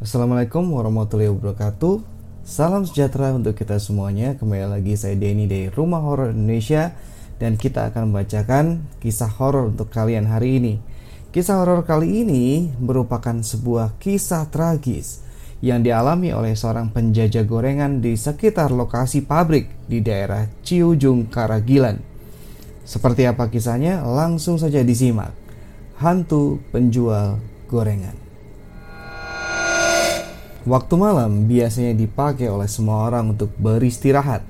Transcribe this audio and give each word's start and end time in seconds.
Assalamualaikum 0.00 0.72
warahmatullahi 0.72 1.28
wabarakatuh. 1.28 2.00
Salam 2.48 2.88
sejahtera 2.88 3.36
untuk 3.36 3.52
kita 3.52 3.76
semuanya. 3.76 4.32
Kembali 4.40 4.80
lagi 4.80 4.96
saya 4.96 5.12
Denny 5.12 5.44
dari 5.44 5.68
Rumah 5.68 6.00
Horor 6.00 6.32
Indonesia. 6.32 6.96
Dan 7.36 7.60
kita 7.60 7.92
akan 7.92 8.16
membacakan 8.16 8.80
kisah 9.04 9.28
horor 9.28 9.68
untuk 9.68 9.92
kalian 9.92 10.24
hari 10.24 10.56
ini 10.56 10.80
Kisah 11.28 11.60
horor 11.60 11.84
kali 11.84 12.24
ini 12.24 12.72
merupakan 12.80 13.36
sebuah 13.36 14.00
kisah 14.00 14.48
tragis 14.48 15.20
Yang 15.60 15.92
dialami 15.92 16.32
oleh 16.32 16.56
seorang 16.56 16.88
penjajah 16.88 17.44
gorengan 17.44 18.00
di 18.00 18.16
sekitar 18.16 18.72
lokasi 18.72 19.24
pabrik 19.28 19.68
Di 19.84 20.00
daerah 20.00 20.48
Ciujung, 20.64 21.28
Karagilan 21.28 22.00
Seperti 22.82 23.28
apa 23.28 23.52
kisahnya? 23.52 24.00
Langsung 24.08 24.56
saja 24.56 24.80
disimak 24.80 25.36
Hantu 26.00 26.64
penjual 26.72 27.36
gorengan 27.68 28.28
Waktu 30.68 30.94
malam 31.00 31.48
biasanya 31.48 31.96
dipakai 31.96 32.52
oleh 32.52 32.68
semua 32.68 33.08
orang 33.08 33.32
untuk 33.32 33.48
beristirahat. 33.56 34.44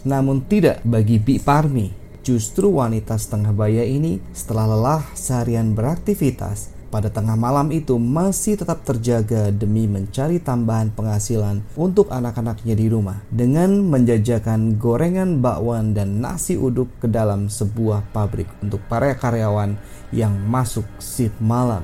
Namun 0.00 0.40
tidak 0.48 0.80
bagi 0.80 1.20
Bi 1.20 1.36
Parmi. 1.36 1.97
Justru 2.28 2.68
wanita 2.76 3.16
setengah 3.16 3.56
baya 3.56 3.88
ini 3.88 4.20
setelah 4.36 4.68
lelah 4.68 5.00
seharian 5.16 5.72
beraktivitas, 5.72 6.68
pada 6.92 7.08
tengah 7.08 7.40
malam 7.40 7.72
itu 7.72 7.96
masih 7.96 8.60
tetap 8.60 8.84
terjaga 8.84 9.48
demi 9.48 9.88
mencari 9.88 10.36
tambahan 10.36 10.92
penghasilan 10.92 11.64
untuk 11.72 12.12
anak-anaknya 12.12 12.76
di 12.76 12.84
rumah 12.92 13.24
dengan 13.32 13.80
menjajakan 13.80 14.76
gorengan 14.76 15.40
bakwan 15.40 15.96
dan 15.96 16.20
nasi 16.20 16.60
uduk 16.60 16.92
ke 17.00 17.08
dalam 17.08 17.48
sebuah 17.48 18.12
pabrik 18.12 18.52
untuk 18.60 18.84
para 18.92 19.16
karyawan 19.16 19.80
yang 20.12 20.36
masuk 20.52 20.84
shift 21.00 21.40
malam. 21.40 21.80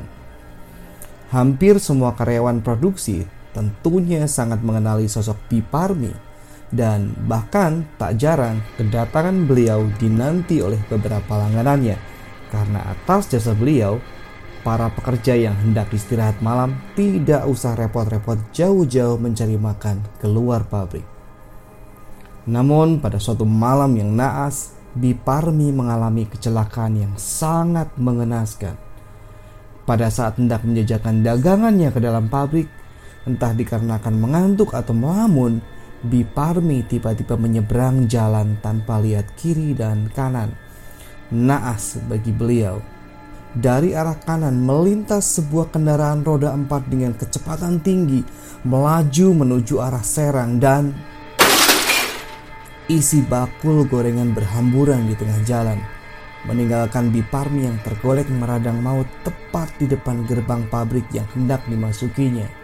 Hampir 1.33 1.81
semua 1.81 2.13
karyawan 2.13 2.61
produksi 2.61 3.25
tentunya 3.57 4.29
sangat 4.29 4.61
mengenali 4.61 5.09
sosok 5.09 5.41
Piparmi 5.49 6.34
dan 6.75 7.15
bahkan 7.31 7.87
tak 7.97 8.19
jarang 8.19 8.59
kedatangan 8.75 9.47
beliau 9.47 9.87
dinanti 9.97 10.59
oleh 10.59 10.83
beberapa 10.91 11.39
langganannya 11.39 11.95
karena 12.51 12.81
atas 12.91 13.31
jasa 13.31 13.55
beliau 13.55 14.03
para 14.67 14.91
pekerja 14.91 15.39
yang 15.39 15.55
hendak 15.55 15.95
istirahat 15.95 16.35
malam 16.43 16.75
tidak 16.99 17.47
usah 17.47 17.79
repot-repot 17.79 18.51
jauh-jauh 18.51 19.17
mencari 19.23 19.55
makan 19.55 20.03
keluar 20.19 20.67
pabrik. 20.67 21.07
Namun 22.51 22.99
pada 23.01 23.17
suatu 23.23 23.47
malam 23.47 23.95
yang 23.97 24.13
naas, 24.13 24.77
Biparmi 24.95 25.75
mengalami 25.75 26.23
kecelakaan 26.31 26.95
yang 26.95 27.15
sangat 27.19 27.91
mengenaskan. 27.99 28.79
Pada 29.85 30.07
saat 30.07 30.39
hendak 30.39 30.63
menjajakan 30.63 31.27
dagangannya 31.27 31.91
ke 31.91 31.99
dalam 31.99 32.31
pabrik, 32.31 32.71
Entah 33.25 33.57
dikarenakan 33.57 34.15
mengantuk 34.21 34.77
atau 34.77 34.93
melamun, 34.93 35.65
Biparmi 36.05 36.85
tiba-tiba 36.85 37.41
menyeberang 37.41 38.05
jalan 38.05 38.61
tanpa 38.61 39.01
lihat 39.01 39.33
kiri 39.41 39.73
dan 39.73 40.13
kanan. 40.13 40.53
Naas 41.33 41.97
bagi 42.05 42.29
beliau. 42.29 42.85
Dari 43.57 43.97
arah 43.97 44.19
kanan 44.21 44.61
melintas 44.61 45.41
sebuah 45.41 45.73
kendaraan 45.73 46.21
roda 46.21 46.53
empat 46.53 46.93
dengan 46.93 47.17
kecepatan 47.17 47.81
tinggi 47.81 48.21
melaju 48.69 49.29
menuju 49.33 49.81
arah 49.81 50.03
Serang 50.05 50.61
dan 50.61 50.93
isi 52.91 53.25
bakul 53.25 53.89
gorengan 53.89 54.37
berhamburan 54.37 55.09
di 55.09 55.15
tengah 55.17 55.41
jalan 55.49 55.79
meninggalkan 56.45 57.09
Biparmi 57.09 57.65
yang 57.65 57.81
tergolek 57.81 58.29
meradang 58.29 58.85
maut 58.85 59.09
tepat 59.25 59.73
di 59.81 59.89
depan 59.89 60.29
gerbang 60.29 60.69
pabrik 60.69 61.09
yang 61.17 61.25
hendak 61.33 61.65
dimasukinya. 61.65 62.64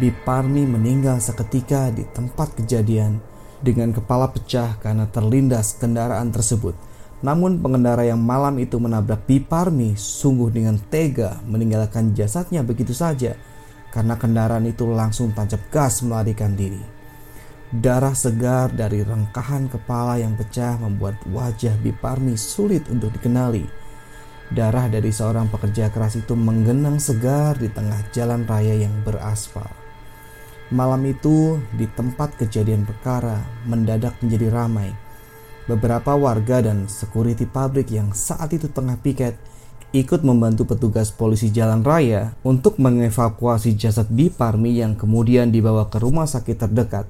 Biparmi 0.00 0.64
meninggal 0.64 1.20
seketika 1.20 1.92
di 1.92 2.08
tempat 2.16 2.56
kejadian 2.56 3.20
dengan 3.60 3.92
kepala 3.92 4.32
pecah 4.32 4.80
karena 4.80 5.04
terlindas 5.04 5.76
kendaraan 5.76 6.32
tersebut. 6.32 6.72
Namun 7.20 7.60
pengendara 7.60 8.08
yang 8.08 8.18
malam 8.18 8.56
itu 8.56 8.80
menabrak 8.80 9.28
Biparmi 9.28 9.92
sungguh 9.92 10.48
dengan 10.48 10.80
tega 10.88 11.44
meninggalkan 11.44 12.16
jasadnya 12.16 12.64
begitu 12.64 12.96
saja 12.96 13.36
karena 13.92 14.16
kendaraan 14.16 14.64
itu 14.64 14.88
langsung 14.88 15.36
tancap 15.36 15.60
gas 15.68 16.00
melarikan 16.00 16.56
diri. 16.56 16.80
Darah 17.68 18.16
segar 18.16 18.72
dari 18.72 19.04
rengkahan 19.04 19.68
kepala 19.68 20.16
yang 20.16 20.40
pecah 20.40 20.80
membuat 20.80 21.20
wajah 21.28 21.76
Biparmi 21.84 22.32
sulit 22.40 22.88
untuk 22.88 23.12
dikenali. 23.12 23.68
Darah 24.52 24.88
dari 24.88 25.12
seorang 25.12 25.52
pekerja 25.52 25.92
keras 25.92 26.16
itu 26.16 26.32
menggenang 26.32 26.96
segar 26.96 27.60
di 27.60 27.68
tengah 27.68 28.00
jalan 28.12 28.48
raya 28.48 28.88
yang 28.88 28.92
beraspal. 29.04 29.81
Malam 30.72 31.04
itu, 31.04 31.60
di 31.76 31.84
tempat 31.84 32.32
kejadian 32.40 32.88
perkara, 32.88 33.44
mendadak 33.68 34.16
menjadi 34.24 34.48
ramai. 34.48 34.88
Beberapa 35.68 36.16
warga 36.16 36.64
dan 36.64 36.88
security 36.88 37.44
pabrik 37.44 37.92
yang 37.92 38.16
saat 38.16 38.56
itu 38.56 38.72
tengah 38.72 38.96
piket 39.04 39.36
ikut 39.92 40.24
membantu 40.24 40.64
petugas 40.64 41.12
polisi 41.12 41.52
jalan 41.52 41.84
raya 41.84 42.32
untuk 42.40 42.80
mengevakuasi 42.80 43.76
jasad 43.76 44.08
Biparmi 44.08 44.80
yang 44.80 44.96
kemudian 44.96 45.52
dibawa 45.52 45.92
ke 45.92 46.00
rumah 46.00 46.24
sakit 46.24 46.64
terdekat. 46.64 47.04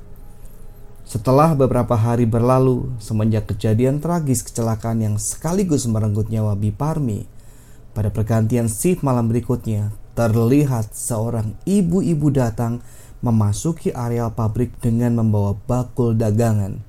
Setelah 1.07 1.55
beberapa 1.55 1.95
hari 1.95 2.27
berlalu, 2.27 2.91
semenjak 2.99 3.47
kejadian 3.55 4.03
tragis 4.03 4.43
kecelakaan 4.43 5.07
yang 5.07 5.15
sekaligus 5.23 5.87
merenggut 5.87 6.27
nyawa 6.35 6.59
Biparmi, 6.59 7.31
pada 7.95 8.11
pergantian 8.11 8.67
shift 8.67 9.07
malam 9.07 9.31
berikutnya, 9.31 9.95
terlihat 10.19 10.91
seorang 10.91 11.55
ibu-ibu 11.63 12.35
datang 12.35 12.83
memasuki 13.23 13.95
areal 13.95 14.35
pabrik 14.35 14.75
dengan 14.83 15.23
membawa 15.23 15.55
bakul 15.55 16.13
dagangan. 16.19 16.83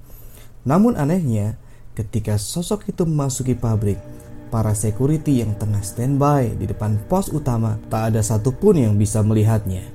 Namun 0.66 0.98
anehnya, 0.98 1.56
ketika 1.94 2.42
sosok 2.42 2.90
itu 2.90 3.06
memasuki 3.06 3.54
pabrik, 3.54 4.02
para 4.50 4.74
security 4.78 5.42
yang 5.46 5.54
tengah 5.58 5.82
standby 5.82 6.54
di 6.58 6.70
depan 6.70 6.98
pos 7.10 7.30
utama 7.34 7.82
tak 7.90 8.14
ada 8.14 8.22
satupun 8.22 8.78
yang 8.78 8.94
bisa 8.98 9.22
melihatnya. 9.22 9.86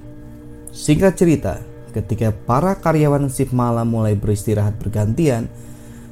Singkat 0.74 1.14
cerita, 1.14 1.54
ketika 1.94 2.30
para 2.30 2.74
karyawan 2.78 3.30
shift 3.30 3.54
malam 3.54 3.90
mulai 3.90 4.14
beristirahat 4.14 4.78
bergantian, 4.78 5.50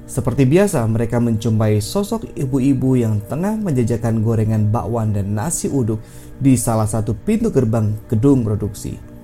seperti 0.06 0.47
biasa 0.47 0.87
mereka 0.87 1.19
menjumpai 1.19 1.82
sosok 1.82 2.31
ibu-ibu 2.38 2.94
yang 2.94 3.19
tengah 3.26 3.58
menjajakan 3.58 4.22
gorengan 4.22 4.70
bakwan 4.70 5.10
dan 5.10 5.34
nasi 5.34 5.66
uduk 5.66 5.98
di 6.38 6.54
salah 6.54 6.87
satu 6.87 7.14
pintu 7.14 7.50
gerbang 7.50 7.91
gedung 8.06 8.47
produksi. 8.47 9.16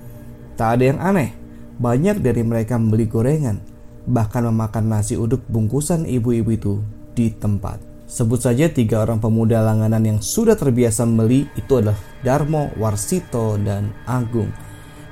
Tak 0.53 0.79
ada 0.79 0.83
yang 0.93 0.99
aneh, 1.01 1.33
banyak 1.81 2.21
dari 2.21 2.45
mereka 2.45 2.77
membeli 2.77 3.09
gorengan, 3.09 3.57
bahkan 4.05 4.45
memakan 4.45 4.85
nasi 4.85 5.17
uduk 5.17 5.41
bungkusan 5.49 6.05
ibu-ibu 6.05 6.49
itu 6.53 6.73
di 7.17 7.33
tempat. 7.33 7.81
Sebut 8.05 8.37
saja 8.37 8.69
tiga 8.69 9.01
orang 9.01 9.17
pemuda 9.17 9.65
langganan 9.65 10.05
yang 10.05 10.19
sudah 10.21 10.53
terbiasa 10.53 11.09
membeli 11.09 11.49
itu 11.57 11.81
adalah 11.81 11.97
Darmo, 12.21 12.69
Warsito, 12.77 13.57
dan 13.57 13.89
Agung. 14.05 14.53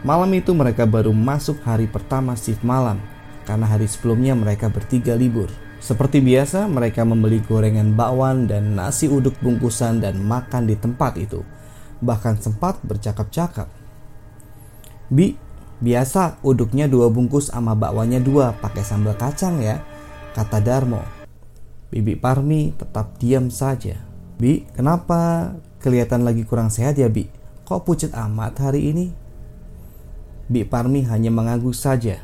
Malam 0.06 0.30
itu 0.38 0.54
mereka 0.54 0.86
baru 0.86 1.10
masuk 1.10 1.58
hari 1.66 1.90
pertama 1.90 2.38
shift 2.38 2.62
malam, 2.62 3.02
karena 3.50 3.66
hari 3.66 3.90
sebelumnya 3.90 4.38
mereka 4.38 4.70
bertiga 4.70 5.18
libur. 5.18 5.50
Seperti 5.82 6.22
biasa, 6.22 6.70
mereka 6.70 7.02
membeli 7.02 7.42
gorengan 7.42 7.98
bakwan 7.98 8.46
dan 8.46 8.78
nasi 8.78 9.10
uduk 9.10 9.34
bungkusan 9.42 9.98
dan 9.98 10.22
makan 10.22 10.70
di 10.70 10.78
tempat 10.78 11.18
itu. 11.18 11.42
Bahkan 12.06 12.38
sempat 12.38 12.78
bercakap-cakap. 12.86 13.81
Bi, 15.12 15.36
biasa 15.84 16.40
uduknya 16.40 16.88
dua 16.88 17.12
bungkus 17.12 17.52
sama 17.52 17.76
bakwanya 17.76 18.24
dua 18.24 18.56
pakai 18.56 18.80
sambal 18.80 19.20
kacang 19.20 19.60
ya, 19.60 19.84
kata 20.32 20.64
Darmo. 20.64 21.04
Bibi 21.92 22.16
Parmi 22.16 22.72
tetap 22.72 23.20
diam 23.20 23.52
saja. 23.52 24.00
Bi, 24.40 24.64
kenapa 24.72 25.52
kelihatan 25.84 26.24
lagi 26.24 26.48
kurang 26.48 26.72
sehat 26.72 26.96
ya 26.96 27.12
Bi? 27.12 27.28
Kok 27.68 27.84
pucat 27.84 28.16
amat 28.16 28.64
hari 28.64 28.96
ini? 28.96 29.12
Bi 30.48 30.64
Parmi 30.64 31.04
hanya 31.04 31.28
mengangguk 31.28 31.76
saja. 31.76 32.24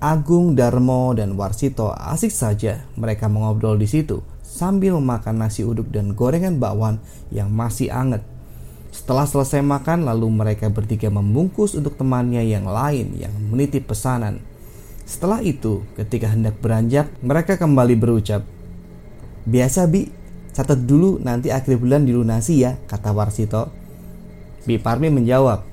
Agung, 0.00 0.56
Darmo, 0.56 1.12
dan 1.12 1.36
Warsito 1.36 1.92
asik 1.92 2.32
saja 2.32 2.88
mereka 2.96 3.28
mengobrol 3.28 3.76
di 3.76 3.84
situ 3.84 4.24
sambil 4.40 4.96
memakan 4.96 5.44
nasi 5.44 5.60
uduk 5.68 5.92
dan 5.92 6.16
gorengan 6.16 6.56
bakwan 6.56 6.96
yang 7.28 7.52
masih 7.52 7.92
anget. 7.92 8.24
Setelah 8.90 9.26
selesai 9.26 9.62
makan, 9.62 10.06
lalu 10.06 10.26
mereka 10.30 10.66
bertiga 10.66 11.08
membungkus 11.08 11.78
untuk 11.78 11.94
temannya 11.94 12.42
yang 12.42 12.66
lain 12.66 13.14
yang 13.14 13.30
menitip 13.50 13.86
pesanan. 13.86 14.42
Setelah 15.06 15.42
itu, 15.42 15.82
ketika 15.98 16.30
hendak 16.30 16.58
beranjak, 16.58 17.10
mereka 17.22 17.58
kembali 17.58 17.94
berucap, 17.98 18.46
Biasa 19.46 19.88
Bi, 19.90 20.06
catat 20.54 20.86
dulu 20.86 21.18
nanti 21.22 21.48
akhir 21.50 21.78
bulan 21.80 22.06
dilunasi 22.06 22.62
ya, 22.62 22.78
kata 22.86 23.10
Warsito. 23.10 23.70
Bi 24.66 24.76
Parmi 24.76 25.08
menjawab, 25.08 25.70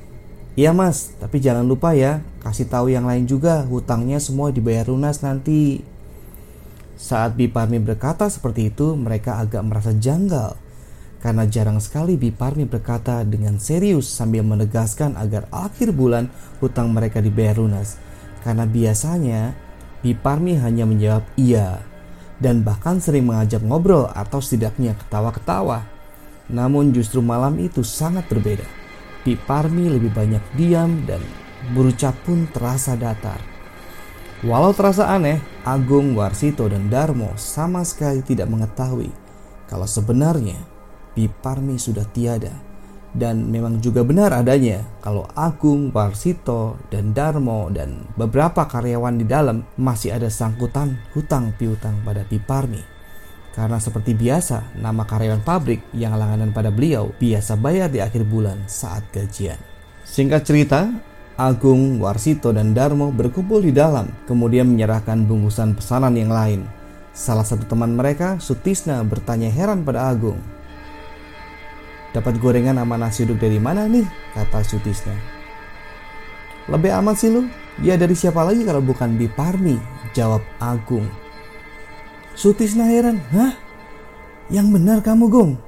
Iya 0.58 0.74
mas, 0.74 1.14
tapi 1.22 1.38
jangan 1.38 1.62
lupa 1.70 1.94
ya, 1.94 2.26
kasih 2.42 2.66
tahu 2.66 2.90
yang 2.90 3.06
lain 3.06 3.30
juga, 3.30 3.62
hutangnya 3.70 4.18
semua 4.18 4.50
dibayar 4.50 4.90
lunas 4.90 5.22
nanti. 5.22 5.86
Saat 6.98 7.38
Biparmi 7.38 7.78
berkata 7.78 8.26
seperti 8.26 8.74
itu, 8.74 8.98
mereka 8.98 9.38
agak 9.38 9.62
merasa 9.62 9.94
janggal. 9.94 10.58
Karena 11.18 11.50
jarang 11.50 11.82
sekali 11.82 12.14
Biparmi 12.14 12.70
berkata 12.70 13.26
dengan 13.26 13.58
serius 13.58 14.06
sambil 14.06 14.46
menegaskan 14.46 15.18
agar 15.18 15.50
akhir 15.50 15.90
bulan 15.92 16.30
hutang 16.62 16.94
mereka 16.94 17.18
dibayar 17.20 17.58
lunas. 17.58 17.98
Karena 18.46 18.70
biasanya 18.70 19.58
Biparmi 20.06 20.62
hanya 20.62 20.86
menjawab 20.86 21.26
iya 21.36 21.82
dan 22.38 22.62
bahkan 22.62 23.02
sering 23.02 23.26
mengajak 23.26 23.66
ngobrol 23.66 24.14
atau 24.14 24.38
setidaknya 24.38 24.94
ketawa-ketawa. 24.94 25.90
Namun 26.54 26.94
justru 26.94 27.20
malam 27.20 27.58
itu 27.58 27.82
sangat 27.82 28.30
berbeda. 28.30 28.64
Biparmi 29.26 29.90
lebih 29.92 30.14
banyak 30.14 30.44
diam 30.56 31.04
dan 31.04 31.20
berucap 31.74 32.16
pun 32.24 32.48
terasa 32.54 32.96
datar. 32.96 33.42
Walau 34.46 34.70
terasa 34.70 35.10
aneh, 35.10 35.42
Agung, 35.66 36.14
Warsito, 36.14 36.70
dan 36.70 36.94
Darmo 36.94 37.34
sama 37.42 37.82
sekali 37.82 38.22
tidak 38.22 38.46
mengetahui 38.48 39.10
kalau 39.66 39.90
sebenarnya 39.90 40.77
Biparmi 41.18 41.82
sudah 41.82 42.06
tiada. 42.06 42.54
Dan 43.18 43.50
memang 43.50 43.82
juga 43.82 44.06
benar 44.06 44.30
adanya 44.30 44.86
kalau 45.02 45.26
Agung, 45.34 45.90
Warsito, 45.90 46.78
dan 46.94 47.18
Darmo 47.18 47.74
dan 47.74 48.06
beberapa 48.14 48.70
karyawan 48.70 49.18
di 49.18 49.26
dalam 49.26 49.66
masih 49.74 50.14
ada 50.14 50.30
sangkutan 50.30 51.02
hutang 51.18 51.50
piutang 51.58 51.98
pada 52.06 52.22
Biparmi. 52.22 52.86
Karena 53.58 53.82
seperti 53.82 54.14
biasa, 54.14 54.78
nama 54.78 55.02
karyawan 55.02 55.42
pabrik 55.42 55.82
yang 55.98 56.14
langganan 56.14 56.54
pada 56.54 56.70
beliau 56.70 57.10
biasa 57.18 57.58
bayar 57.58 57.90
di 57.90 57.98
akhir 57.98 58.30
bulan 58.30 58.70
saat 58.70 59.10
gajian. 59.10 59.58
Singkat 60.06 60.46
cerita, 60.46 60.86
Agung, 61.42 61.98
Warsito, 61.98 62.54
dan 62.54 62.78
Darmo 62.78 63.10
berkumpul 63.10 63.66
di 63.66 63.74
dalam, 63.74 64.14
kemudian 64.30 64.70
menyerahkan 64.70 65.26
bungkusan 65.26 65.74
pesanan 65.74 66.14
yang 66.14 66.30
lain. 66.30 66.70
Salah 67.18 67.42
satu 67.42 67.66
teman 67.66 67.98
mereka, 67.98 68.38
Sutisna, 68.38 69.02
bertanya 69.02 69.50
heran 69.50 69.82
pada 69.82 70.06
Agung. 70.06 70.38
Dapat 72.18 72.42
gorengan 72.42 72.82
sama 72.82 72.98
nasi 72.98 73.30
uduk 73.30 73.38
dari 73.38 73.62
mana 73.62 73.86
nih? 73.86 74.02
Kata 74.34 74.66
Sutisna. 74.66 75.14
Lebih 76.66 76.90
aman 76.98 77.14
sih 77.14 77.30
lu? 77.30 77.46
Ya 77.78 77.94
dari 77.94 78.18
siapa 78.18 78.42
lagi 78.42 78.66
kalau 78.66 78.82
bukan 78.82 79.22
Biparmi? 79.22 79.78
Jawab 80.18 80.42
Agung. 80.58 81.06
Sutisna 82.34 82.90
heran, 82.90 83.22
hah? 83.30 83.54
Yang 84.50 84.68
benar 84.74 84.98
kamu 85.06 85.30
Gung? 85.30 85.62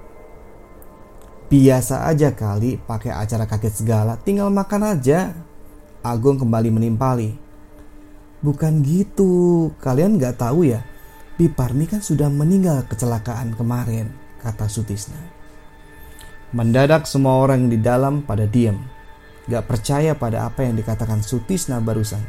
Biasa 1.54 2.10
aja 2.10 2.34
kali 2.34 2.82
pakai 2.82 3.14
acara 3.14 3.46
kaget 3.46 3.86
segala, 3.86 4.18
tinggal 4.18 4.50
makan 4.50 4.98
aja. 4.98 5.30
Agung 6.02 6.42
kembali 6.42 6.74
menimpali. 6.74 7.30
Bukan 8.42 8.82
gitu, 8.82 9.70
kalian 9.78 10.18
nggak 10.18 10.42
tahu 10.42 10.66
ya. 10.66 10.82
Biparmi 11.38 11.86
kan 11.86 12.02
sudah 12.02 12.26
meninggal 12.26 12.90
kecelakaan 12.90 13.54
kemarin, 13.54 14.10
kata 14.42 14.66
Sutisna. 14.66 15.39
Mendadak 16.50 17.06
semua 17.06 17.46
orang 17.46 17.70
di 17.70 17.78
dalam 17.78 18.26
pada 18.26 18.50
diam. 18.50 18.82
Gak 19.46 19.70
percaya 19.70 20.18
pada 20.18 20.50
apa 20.50 20.66
yang 20.66 20.74
dikatakan 20.82 21.22
Sutisna 21.22 21.78
barusan. 21.78 22.22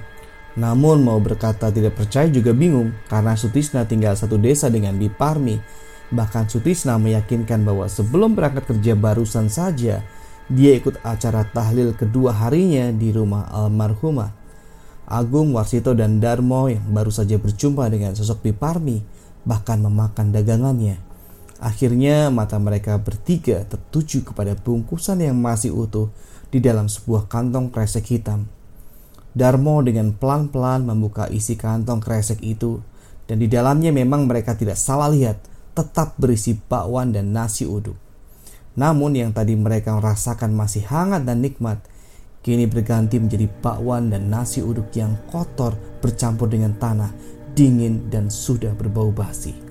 Namun 0.60 1.00
mau 1.00 1.16
berkata 1.24 1.72
tidak 1.72 1.96
percaya 1.96 2.28
juga 2.28 2.52
bingung 2.52 2.92
karena 3.08 3.32
Sutisna 3.32 3.88
tinggal 3.88 4.12
satu 4.12 4.36
desa 4.36 4.68
dengan 4.68 5.00
Biparmi. 5.00 5.56
Bahkan 6.12 6.52
Sutisna 6.52 7.00
meyakinkan 7.00 7.64
bahwa 7.64 7.88
sebelum 7.88 8.36
berangkat 8.36 8.68
kerja 8.68 8.92
barusan 8.92 9.48
saja 9.48 10.04
dia 10.52 10.72
ikut 10.76 11.00
acara 11.00 11.46
tahlil 11.48 11.96
kedua 11.96 12.36
harinya 12.36 12.92
di 12.92 13.16
rumah 13.16 13.48
almarhumah. 13.48 14.36
Agung, 15.08 15.56
Warsito, 15.56 15.96
dan 15.96 16.20
Darmo 16.20 16.68
yang 16.68 16.92
baru 16.92 17.08
saja 17.08 17.40
berjumpa 17.40 17.88
dengan 17.88 18.12
sosok 18.12 18.52
Biparmi 18.52 19.00
bahkan 19.48 19.80
memakan 19.80 20.28
dagangannya. 20.28 21.09
Akhirnya 21.60 22.32
mata 22.32 22.56
mereka 22.56 22.96
bertiga 22.96 23.68
tertuju 23.68 24.24
kepada 24.24 24.56
bungkusan 24.56 25.20
yang 25.20 25.36
masih 25.36 25.76
utuh 25.76 26.08
di 26.48 26.58
dalam 26.58 26.88
sebuah 26.88 27.28
kantong 27.28 27.68
kresek 27.68 28.08
hitam 28.08 28.48
Darmo 29.30 29.78
dengan 29.78 30.10
pelan-pelan 30.10 30.82
membuka 30.82 31.30
isi 31.30 31.54
kantong 31.54 32.02
kresek 32.02 32.42
itu 32.42 32.82
dan 33.30 33.38
di 33.38 33.46
dalamnya 33.46 33.94
memang 33.94 34.26
mereka 34.26 34.58
tidak 34.58 34.74
salah 34.74 35.06
lihat 35.06 35.38
tetap 35.70 36.18
berisi 36.18 36.58
bakwan 36.58 37.14
dan 37.14 37.30
nasi 37.30 37.62
uduk. 37.62 37.94
Namun 38.74 39.14
yang 39.14 39.30
tadi 39.30 39.54
mereka 39.54 39.94
rasakan 40.02 40.50
masih 40.50 40.82
hangat 40.90 41.22
dan 41.22 41.46
nikmat 41.46 41.78
kini 42.42 42.66
berganti 42.66 43.22
menjadi 43.22 43.46
bakwan 43.62 44.10
dan 44.10 44.26
nasi 44.34 44.66
uduk 44.66 44.90
yang 44.98 45.14
kotor 45.30 45.78
bercampur 46.02 46.50
dengan 46.50 46.74
tanah, 46.74 47.14
dingin 47.54 48.10
dan 48.10 48.34
sudah 48.34 48.74
berbau 48.74 49.14
basi. 49.14 49.69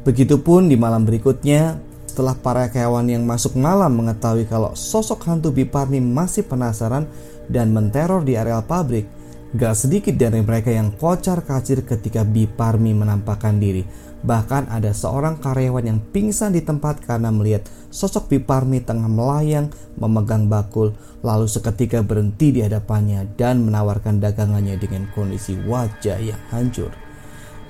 Begitupun 0.00 0.72
di 0.72 0.80
malam 0.80 1.04
berikutnya, 1.04 1.76
setelah 2.08 2.32
para 2.32 2.72
karyawan 2.72 3.04
yang 3.04 3.28
masuk 3.28 3.52
malam 3.52 4.00
mengetahui 4.00 4.48
kalau 4.48 4.72
sosok 4.72 5.28
hantu 5.28 5.52
Biparni 5.52 6.00
masih 6.00 6.48
penasaran 6.48 7.04
dan 7.52 7.68
menteror 7.76 8.24
di 8.24 8.32
areal 8.32 8.64
pabrik, 8.64 9.04
gak 9.52 9.76
sedikit 9.76 10.16
dari 10.16 10.40
mereka 10.40 10.72
yang 10.72 10.96
kocar 10.96 11.44
kacir 11.44 11.84
ketika 11.84 12.24
Biparmi 12.24 12.96
menampakkan 12.96 13.60
diri. 13.60 13.84
Bahkan 14.24 14.72
ada 14.72 14.88
seorang 14.96 15.36
karyawan 15.36 15.84
yang 15.84 16.00
pingsan 16.00 16.56
di 16.56 16.64
tempat 16.64 17.04
karena 17.04 17.28
melihat 17.28 17.68
sosok 17.92 18.32
Biparmi 18.32 18.80
tengah 18.80 19.08
melayang 19.08 19.68
memegang 20.00 20.48
bakul 20.48 20.96
lalu 21.20 21.44
seketika 21.44 22.00
berhenti 22.00 22.56
di 22.56 22.64
hadapannya 22.64 23.36
dan 23.36 23.68
menawarkan 23.68 24.16
dagangannya 24.16 24.80
dengan 24.80 25.12
kondisi 25.12 25.60
wajah 25.60 26.16
yang 26.24 26.40
hancur. 26.48 27.09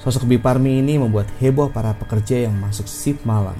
Sosok 0.00 0.24
Biparmi 0.24 0.80
ini 0.80 0.96
membuat 0.96 1.28
heboh 1.44 1.68
para 1.68 1.92
pekerja 1.92 2.48
yang 2.48 2.56
masuk 2.56 2.88
shift 2.88 3.28
malam. 3.28 3.56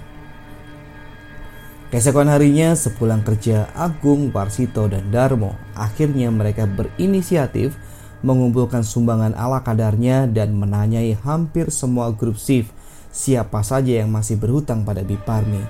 Keesokan 1.93 2.33
harinya 2.33 2.73
sepulang 2.73 3.21
kerja 3.21 3.69
Agung, 3.77 4.33
Parsito, 4.33 4.89
dan 4.89 5.13
Darmo 5.13 5.59
akhirnya 5.77 6.33
mereka 6.33 6.65
berinisiatif 6.65 7.77
mengumpulkan 8.25 8.81
sumbangan 8.81 9.37
ala 9.37 9.61
kadarnya 9.61 10.25
dan 10.31 10.57
menanyai 10.57 11.19
hampir 11.21 11.69
semua 11.69 12.15
grup 12.15 12.41
shift 12.41 12.73
siapa 13.11 13.61
saja 13.61 14.01
yang 14.01 14.09
masih 14.09 14.41
berhutang 14.41 14.87
pada 14.87 15.05
Biparmi. 15.05 15.61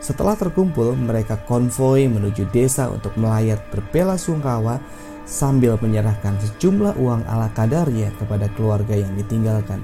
Setelah 0.00 0.32
terkumpul, 0.32 0.96
mereka 0.96 1.36
konvoi 1.44 2.08
menuju 2.08 2.48
desa 2.48 2.88
untuk 2.88 3.12
melayat 3.20 3.60
berbela 3.68 4.16
sungkawa 4.16 4.80
sambil 5.30 5.78
menyerahkan 5.78 6.34
sejumlah 6.42 6.98
uang 6.98 7.22
ala 7.30 7.54
kadarnya 7.54 8.10
kepada 8.18 8.50
keluarga 8.58 8.98
yang 8.98 9.14
ditinggalkan 9.14 9.78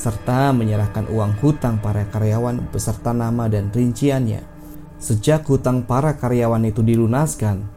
serta 0.00 0.56
menyerahkan 0.56 1.12
uang 1.12 1.36
hutang 1.44 1.76
para 1.76 2.08
karyawan 2.08 2.72
beserta 2.72 3.12
nama 3.12 3.52
dan 3.52 3.68
rinciannya. 3.68 4.40
Sejak 4.96 5.44
hutang 5.44 5.84
para 5.84 6.16
karyawan 6.16 6.64
itu 6.64 6.80
dilunaskan, 6.80 7.68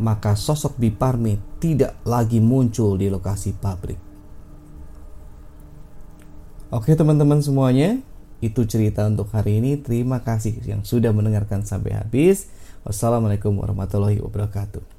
maka 0.00 0.32
sosok 0.36 0.80
Biparmi 0.80 1.60
tidak 1.60 2.00
lagi 2.08 2.40
muncul 2.40 2.96
di 2.96 3.12
lokasi 3.12 3.52
pabrik. 3.56 4.00
Oke 6.72 6.96
teman-teman 6.96 7.44
semuanya, 7.44 8.00
itu 8.40 8.64
cerita 8.64 9.04
untuk 9.04 9.32
hari 9.32 9.60
ini. 9.60 9.80
Terima 9.80 10.20
kasih 10.20 10.56
yang 10.64 10.84
sudah 10.84 11.12
mendengarkan 11.12 11.64
sampai 11.64 11.96
habis. 11.96 12.48
Wassalamualaikum 12.84 13.56
warahmatullahi 13.56 14.20
wabarakatuh. 14.20 14.95